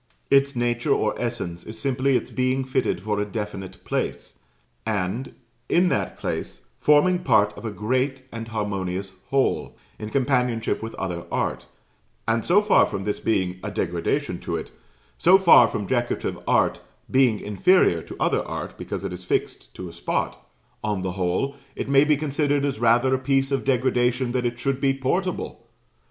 Its 0.31 0.55
nature 0.55 0.89
or 0.91 1.13
essence 1.21 1.63
is 1.63 1.77
simply 1.77 2.17
its 2.17 2.31
being 2.31 2.63
fitted 2.63 2.99
for 2.99 3.19
a 3.19 3.23
definite 3.23 3.83
place; 3.85 4.39
and, 4.83 5.35
in 5.69 5.89
that 5.89 6.17
place, 6.17 6.65
forming 6.79 7.19
part 7.19 7.55
of 7.55 7.65
a 7.65 7.69
great 7.71 8.23
and 8.31 8.47
harmonious 8.47 9.13
whole, 9.29 9.77
in 9.99 10.09
companionship 10.09 10.81
with 10.81 10.95
other 10.95 11.25
art; 11.31 11.67
and 12.27 12.43
so 12.43 12.63
far 12.63 12.87
from 12.87 13.03
this 13.03 13.19
being 13.19 13.59
a 13.63 13.69
degradation 13.69 14.39
to 14.39 14.55
it 14.57 14.71
so 15.19 15.37
far 15.37 15.67
from 15.67 15.85
Decorative 15.85 16.39
art 16.47 16.81
being 17.11 17.39
inferior 17.39 18.01
to 18.01 18.15
other 18.19 18.41
art 18.43 18.79
because 18.79 19.03
it 19.03 19.13
is 19.13 19.23
fixed 19.23 19.71
to 19.75 19.87
a 19.87 19.93
spot 19.93 20.43
on 20.83 21.03
the 21.03 21.11
whole 21.11 21.57
it 21.75 21.87
may 21.87 22.05
be 22.05 22.17
considered 22.17 22.65
as 22.65 22.79
rather 22.79 23.13
a 23.13 23.19
piece 23.19 23.51
of 23.51 23.65
degradation 23.65 24.31
that 24.31 24.47
it 24.47 24.57
should 24.57 24.81
be 24.81 24.95
portable. 24.97 25.67